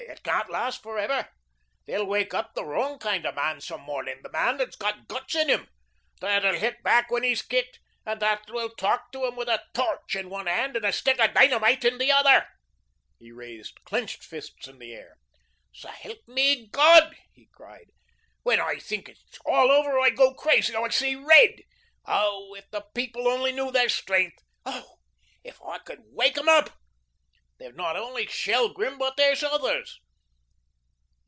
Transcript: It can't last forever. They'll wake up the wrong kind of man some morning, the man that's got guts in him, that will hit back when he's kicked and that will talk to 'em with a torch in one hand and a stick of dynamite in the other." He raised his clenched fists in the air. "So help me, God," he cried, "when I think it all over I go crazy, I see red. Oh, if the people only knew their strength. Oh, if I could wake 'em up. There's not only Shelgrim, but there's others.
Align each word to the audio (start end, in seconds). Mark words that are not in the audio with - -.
It 0.09 0.23
can't 0.23 0.49
last 0.49 0.83
forever. 0.83 1.29
They'll 1.85 2.05
wake 2.05 2.33
up 2.33 2.53
the 2.53 2.65
wrong 2.65 2.99
kind 2.99 3.25
of 3.25 3.35
man 3.35 3.59
some 3.61 3.81
morning, 3.81 4.19
the 4.21 4.31
man 4.31 4.57
that's 4.57 4.75
got 4.75 5.07
guts 5.07 5.35
in 5.35 5.49
him, 5.49 5.67
that 6.19 6.43
will 6.43 6.53
hit 6.59 6.83
back 6.83 7.09
when 7.09 7.23
he's 7.23 7.41
kicked 7.41 7.79
and 8.05 8.19
that 8.19 8.49
will 8.49 8.69
talk 8.69 9.11
to 9.13 9.25
'em 9.25 9.35
with 9.35 9.47
a 9.47 9.63
torch 9.73 10.15
in 10.15 10.29
one 10.29 10.47
hand 10.47 10.75
and 10.75 10.85
a 10.85 10.91
stick 10.93 11.19
of 11.19 11.33
dynamite 11.33 11.85
in 11.85 11.97
the 11.97 12.11
other." 12.11 12.47
He 13.19 13.31
raised 13.31 13.77
his 13.79 13.83
clenched 13.85 14.23
fists 14.23 14.67
in 14.67 14.79
the 14.79 14.91
air. 14.93 15.17
"So 15.73 15.87
help 15.89 16.27
me, 16.27 16.67
God," 16.67 17.15
he 17.33 17.47
cried, 17.51 17.89
"when 18.43 18.59
I 18.59 18.75
think 18.77 19.09
it 19.09 19.17
all 19.45 19.71
over 19.71 19.99
I 19.99 20.09
go 20.09 20.33
crazy, 20.33 20.75
I 20.75 20.89
see 20.89 21.15
red. 21.15 21.63
Oh, 22.05 22.53
if 22.55 22.69
the 22.69 22.81
people 22.93 23.27
only 23.27 23.53
knew 23.53 23.71
their 23.71 23.89
strength. 23.89 24.43
Oh, 24.65 24.99
if 25.43 25.59
I 25.61 25.79
could 25.79 26.01
wake 26.05 26.37
'em 26.37 26.49
up. 26.49 26.77
There's 27.57 27.75
not 27.75 27.95
only 27.95 28.25
Shelgrim, 28.25 28.97
but 28.97 29.17
there's 29.17 29.43
others. 29.43 29.99